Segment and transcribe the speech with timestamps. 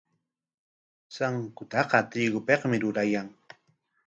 [1.15, 3.27] Sankutaqa trigopikmi rurayan.